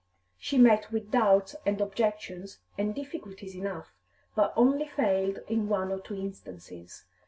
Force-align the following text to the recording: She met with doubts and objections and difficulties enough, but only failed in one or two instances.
She 0.39 0.57
met 0.57 0.91
with 0.91 1.11
doubts 1.11 1.55
and 1.63 1.79
objections 1.79 2.57
and 2.75 2.95
difficulties 2.95 3.55
enough, 3.55 3.93
but 4.35 4.51
only 4.55 4.87
failed 4.87 5.41
in 5.47 5.69
one 5.69 5.91
or 5.91 5.99
two 5.99 6.15
instances. 6.15 7.05